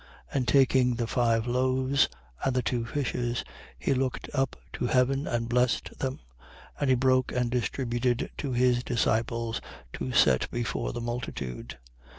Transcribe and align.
9:16. 0.29 0.35
And 0.35 0.47
taking 0.47 0.95
the 0.95 1.05
five 1.05 1.45
loaves 1.45 2.09
and 2.43 2.55
the 2.55 2.63
two 2.63 2.85
fishes, 2.85 3.43
he 3.77 3.93
looked 3.93 4.31
up 4.33 4.55
to 4.73 4.87
heaven 4.87 5.27
and 5.27 5.47
blessed 5.47 5.99
them: 5.99 6.21
and 6.79 6.89
he 6.89 6.95
broke 6.95 7.31
and 7.31 7.51
distributed 7.51 8.31
to 8.39 8.51
his 8.51 8.83
disciples, 8.83 9.61
to 9.93 10.11
set 10.11 10.49
before 10.49 10.91
the 10.91 11.01
multitude. 11.01 11.77